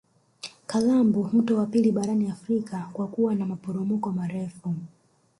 [0.67, 4.75] kalambo mto wa pili barani afrika kwa kuwa na maporomoko marefu